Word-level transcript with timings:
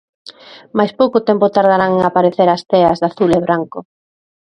Mais 0.77 0.91
pouco 0.99 1.25
tempo 1.29 1.53
tardarán 1.55 1.91
en 1.97 2.03
aparecer 2.09 2.47
as 2.51 2.61
teas 2.71 2.97
de 3.01 3.05
azul 3.11 3.31
e 3.37 3.39
branco. 3.47 3.79